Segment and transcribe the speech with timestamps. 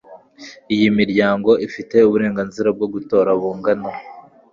[0.75, 3.89] Iyi miryango ifitemo uburenganzira bwo gutora bungana